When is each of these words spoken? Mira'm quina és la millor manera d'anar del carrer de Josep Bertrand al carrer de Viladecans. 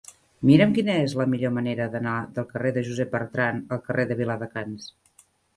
Mira'm 0.49 0.71
quina 0.77 0.95
és 1.01 1.13
la 1.19 1.27
millor 1.33 1.53
manera 1.57 1.87
d'anar 1.95 2.15
del 2.39 2.49
carrer 2.53 2.73
de 2.79 2.85
Josep 2.89 3.15
Bertrand 3.19 3.77
al 3.77 3.85
carrer 3.91 4.11
de 4.13 4.21
Viladecans. 4.23 4.93